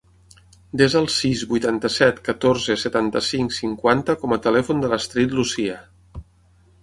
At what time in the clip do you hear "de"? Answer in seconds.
4.85-4.91